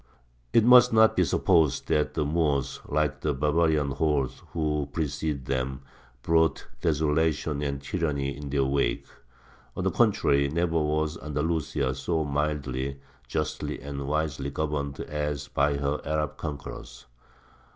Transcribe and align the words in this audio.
It 0.51 0.63
must 0.65 0.91
not 0.91 1.15
be 1.15 1.23
supposed 1.23 1.87
that 1.89 2.15
the 2.15 2.25
Moors, 2.25 2.79
like 2.87 3.21
the 3.21 3.35
barbarian 3.35 3.91
hordes 3.91 4.41
who 4.51 4.89
preceded 4.91 5.45
them, 5.45 5.81
brought 6.23 6.65
desolation 6.81 7.61
and 7.61 7.79
tyranny 7.79 8.35
in 8.35 8.49
their 8.49 8.63
wake. 8.65 9.05
On 9.77 9.83
the 9.83 9.91
contrary, 9.91 10.49
never 10.49 10.81
was 10.81 11.19
Andalusia 11.21 11.93
so 11.93 12.23
mildly, 12.23 12.99
justly, 13.27 13.79
and 13.79 14.07
wisely 14.07 14.49
governed 14.49 14.99
as 15.01 15.47
by 15.49 15.77
her 15.77 16.01
Arab 16.03 16.35
conquerors. 16.35 17.05